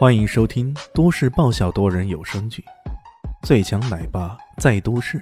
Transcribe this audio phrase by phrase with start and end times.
[0.00, 2.64] 欢迎收听都市爆笑多人有声剧
[3.46, 5.18] 《最强奶爸在都市》，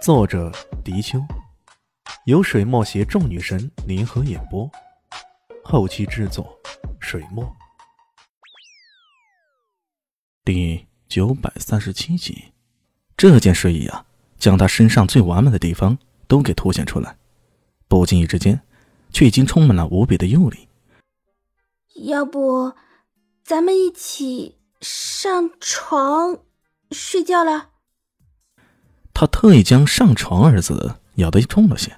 [0.00, 0.52] 作者：
[0.84, 1.20] 迪秋，
[2.26, 4.70] 由水墨携众女神联合演播，
[5.64, 6.56] 后期制作：
[7.00, 7.44] 水墨。
[10.44, 12.52] 第九百三十七集，
[13.16, 14.06] 这件睡衣啊，
[14.38, 15.98] 将他身上最完美的地方
[16.28, 17.16] 都给凸显出来，
[17.88, 18.60] 不经意之间，
[19.10, 20.68] 却已经充满了无比的诱力。
[22.04, 22.72] 要不？
[23.46, 26.40] 咱们一起上床
[26.90, 27.68] 睡觉了。
[29.14, 31.96] 他特意将“上床”二字咬得重了些，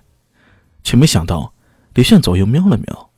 [0.84, 1.54] 却没想到
[1.95, 3.10] 李炫左右瞄了瞄。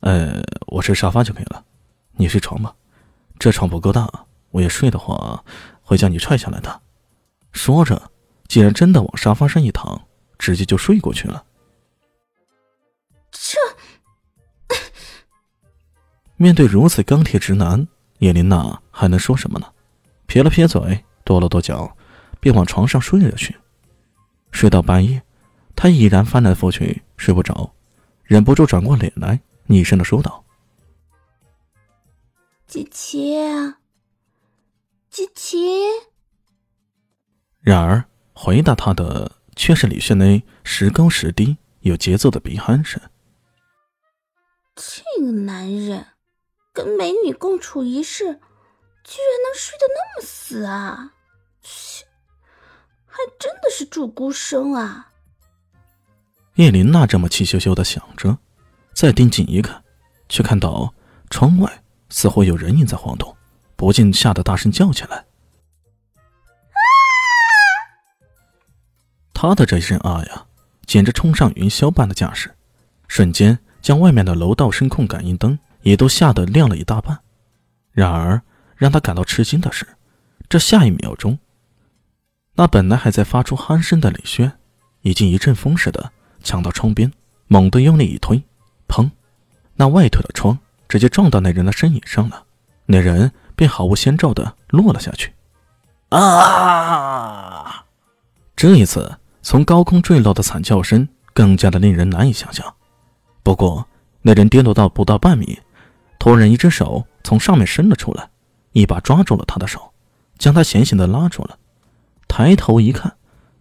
[0.00, 1.62] 呃，我睡沙发就可以了，
[2.12, 2.74] 你睡床吧。
[3.38, 4.10] 这床不够大，
[4.52, 5.44] 我也睡的话
[5.82, 6.80] 会将你踹下来的。
[7.52, 8.10] 说着，
[8.48, 10.08] 竟然真的往沙发上一躺，
[10.38, 11.44] 直接就睡过去了。
[16.42, 17.86] 面对如此钢铁直男，
[18.18, 19.72] 叶琳娜还能说什么呢？
[20.26, 21.96] 撇了撇嘴，跺了跺脚，
[22.40, 23.54] 便往床上睡了去。
[24.50, 25.22] 睡到半夜，
[25.76, 27.72] 她已然翻来覆去睡不着，
[28.24, 30.44] 忍不住转过脸来，厉声的说道
[32.66, 33.74] ：“姐姐，
[35.10, 35.56] 姐姐。”
[37.62, 43.00] 然而回答她的却是李炫那时高时低、有节奏的鼻鼾声。
[44.74, 46.04] 这个男人。
[46.72, 51.12] 跟美女共处一室，居然能睡得那么死啊！
[51.62, 52.06] 切，
[53.06, 55.10] 还真的是祝孤生啊！
[56.54, 58.38] 叶琳娜这么气咻咻的想着，
[58.94, 59.84] 再定睛一看，
[60.30, 60.94] 却看到
[61.28, 63.36] 窗外似乎有人影在晃动，
[63.76, 65.18] 不禁吓得大声叫起来。
[65.18, 66.80] 啊！
[69.34, 70.46] 他的这一声啊呀，
[70.86, 72.54] 简直冲上云霄般的架势，
[73.08, 75.58] 瞬间将外面的楼道声控感应灯。
[75.82, 77.20] 也都吓得亮了一大半。
[77.92, 78.42] 然而，
[78.76, 79.86] 让他感到吃惊的是，
[80.48, 81.38] 这下一秒钟，
[82.54, 84.52] 那本来还在发出鼾声的李轩，
[85.02, 86.12] 已经一阵风似的
[86.42, 87.12] 抢到窗边，
[87.46, 88.42] 猛地用力一推，
[88.88, 89.10] 砰！
[89.74, 92.44] 那外头的窗直接撞到那人的身影上了，
[92.86, 95.32] 那人便毫无先兆的落了下去。
[96.10, 97.84] 啊！
[98.54, 102.74] 这一次从高空坠落的惨叫声更加的令人难以想象。
[103.42, 103.86] 不过，
[104.20, 105.58] 那人跌落到不到半米。
[106.22, 108.30] 突然，一只手从上面伸了出来，
[108.70, 109.92] 一把抓住了他的手，
[110.38, 111.58] 将他险险的拉住了。
[112.28, 113.12] 抬头一看，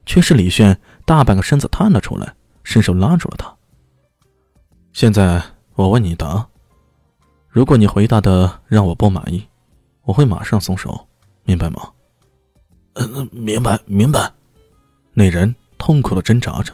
[0.05, 3.51] 却是李炫大半个身子探了出来，伸手拉住了他。
[4.93, 5.41] 现在
[5.73, 6.47] 我问你答，
[7.49, 9.43] 如果你回答的让我不满意，
[10.03, 11.07] 我会马上松手，
[11.45, 11.89] 明白吗？
[12.93, 14.31] 嗯，明白，明白。
[15.15, 16.71] 那人痛苦的挣扎着，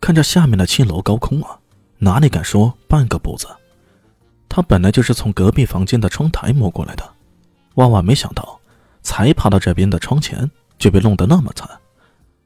[0.00, 1.58] 看着下面的青楼高空啊，
[1.98, 3.48] 哪里敢说半个不字。
[4.50, 7.08] 他本来就是从隔壁房间的窗台摸过来的，
[7.76, 8.60] 万万没想到，
[9.00, 11.70] 才爬到这边的窗前就被弄得那么惨。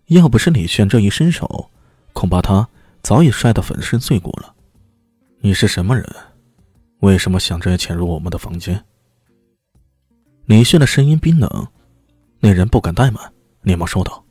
[0.09, 1.71] 要不是李炫这一伸手，
[2.13, 2.69] 恐怕他
[3.03, 4.55] 早已摔得粉身碎骨了。
[5.41, 6.07] 你是什么人？
[7.01, 8.85] 为什么想着要潜入我们的房间？
[10.45, 11.67] 李炫的声音冰冷，
[12.39, 13.33] 那人不敢怠慢，
[13.63, 14.23] 连忙说道：“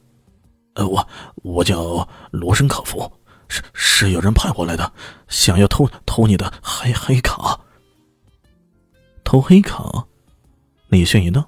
[0.75, 1.07] 呃，我
[1.37, 3.11] 我叫罗申可夫。”
[3.47, 4.91] 是是有人派过来的，
[5.27, 7.59] 想要偷偷你的黑黑卡。
[9.23, 10.05] 偷黑卡，
[10.89, 11.43] 李炫一愣，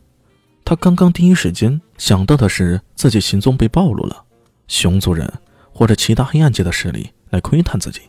[0.64, 4.24] 他刚刚第一时间想到的是自己行踪被暴露了，
[4.68, 5.32] 熊族人
[5.72, 8.02] 或者其他黑暗界的势力来窥探自己，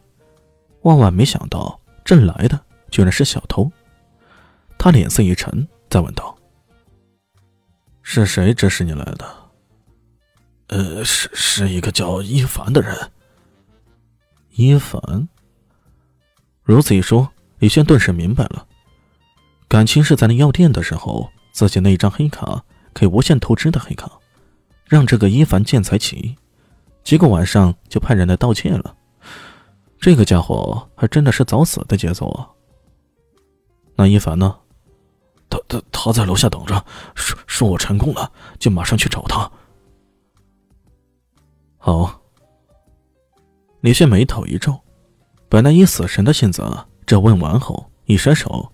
[0.82, 2.58] 万万没想到这来的
[2.90, 3.70] 居然是小偷。
[4.78, 6.36] 他脸色一沉，再问道
[8.02, 9.26] ：“是谁指使你来的
[10.68, 12.96] ？”“呃，是是一个叫一凡的人。”
[14.58, 15.28] 伊凡。
[16.62, 18.66] 如此一说，李轩顿时明白了，
[19.68, 24.10] 感情是在那药店的时候，自己那一张黑卡可以无限透支的黑卡，
[24.86, 26.34] 让这个伊凡见财起意，
[27.04, 28.96] 结果晚上就派人来盗窃了。
[30.00, 32.48] 这个家伙还真的是早死的节奏啊！
[33.94, 34.56] 那伊凡呢？
[35.50, 36.82] 他他他在楼下等着，
[37.14, 39.50] 说说我成功了，就马上去找他。
[41.76, 42.22] 好。
[43.86, 44.80] 李炫眉头一皱，
[45.48, 46.60] 本来以死神的性子，
[47.06, 48.68] 这问完后一甩手，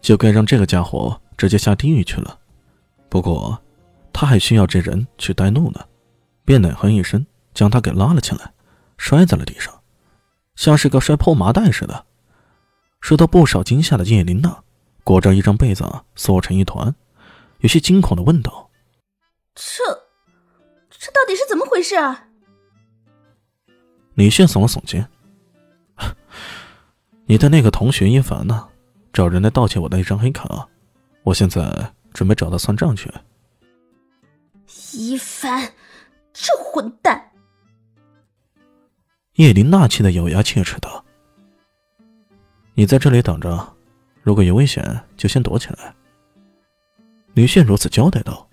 [0.00, 2.38] 就该让这个家伙直接下地狱去了。
[3.10, 3.60] 不过，
[4.10, 5.84] 他还需要这人去带路呢，
[6.46, 8.54] 便冷哼一声，将他给拉了起来，
[8.96, 9.82] 摔在了地上，
[10.56, 12.06] 像是个摔破麻袋似的。
[13.02, 14.62] 受到不少惊吓的叶琳娜，
[15.04, 15.84] 裹着一张被子
[16.14, 16.94] 缩成一团，
[17.58, 18.70] 有些惊恐的问道
[19.54, 19.84] ：“这，
[20.88, 22.27] 这到底是怎么回事啊？”
[24.18, 25.08] 李炫耸了耸肩
[27.26, 28.66] ：“你的那个同学一凡呢？
[29.12, 30.68] 找人来盗窃我的一张黑卡，
[31.22, 33.08] 我现在准备找他算账去。
[34.92, 35.72] 一凡，
[36.32, 37.30] 这混蛋！
[39.34, 41.04] 叶琳纳气的咬牙切齿道
[42.74, 43.72] ：“你在这里等着，
[44.24, 45.94] 如果有危险就先躲起来。”
[47.34, 48.48] 李炫如此交代道，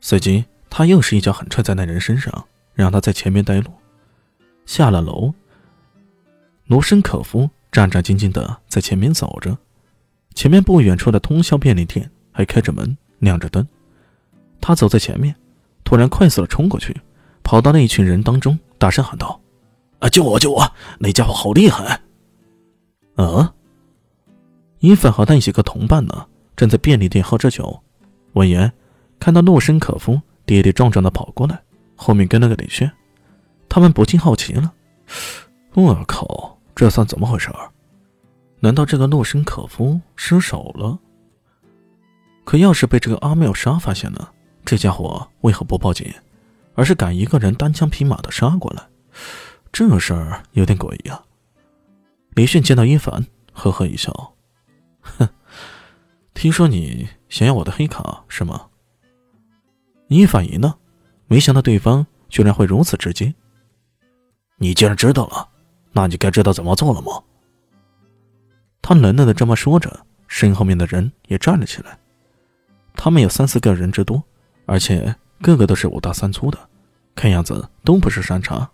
[0.00, 3.72] 随即他又是一脚狠踹在那人身上，让他在前面带路。
[4.70, 5.34] 下了楼，
[6.68, 9.58] 罗申可夫战战兢兢的在前面走着，
[10.36, 13.66] 前面不远处的通宵便利店还开着门，亮着灯。
[14.60, 15.34] 他走在前面。
[15.82, 16.96] 突然，快速的冲过去，
[17.42, 19.40] 跑到那一群人当中，大声喊道
[19.98, 20.38] ：“啊，救我！
[20.38, 20.72] 救我！
[21.00, 22.00] 那家伙好厉害！”
[23.16, 23.52] 啊！
[24.78, 27.82] 伊凡和那几个同伴呢，正在便利店喝着酒。
[28.34, 28.72] 闻言，
[29.18, 31.60] 看到诺申可夫跌跌撞撞的跑过来，
[31.96, 32.88] 后面跟了个李炫，
[33.70, 34.74] 他们不禁好奇了
[35.72, 37.48] ：“我靠，这算怎么回事？
[38.58, 40.98] 难道这个诺申可夫失手了？
[42.44, 44.32] 可要是被这个阿妙莎发现了？”
[44.66, 46.12] 这家伙为何不报警，
[46.74, 48.82] 而是敢一个人单枪匹马的杀过来？
[49.72, 51.24] 这事儿有点诡异啊！
[52.34, 54.34] 李迅见到伊凡，呵呵一笑
[55.00, 55.28] ：“哼，
[56.34, 58.66] 听说你想要我的黑卡是吗？”
[60.08, 60.74] 伊凡一愣，
[61.28, 63.32] 没想到对方居然会如此直接。
[64.62, 65.48] 你既然知道了，
[65.90, 67.12] 那你该知道怎么做了吗？
[68.82, 71.98] 他冷冷的这么说着，身后面的人也站了起来，
[72.94, 74.22] 他们有三四个人之多。
[74.66, 76.58] 而且个个都是五大三粗的，
[77.14, 78.70] 看样子都不是山茶。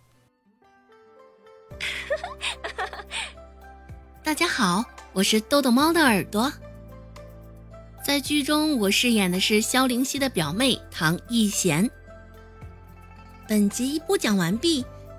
[4.25, 6.53] 大家好，我是豆豆猫的耳朵。
[8.05, 11.89] 在剧中，我饰演的是萧灵溪的表妹唐艺贤。
[13.47, 14.85] 本集播讲完毕，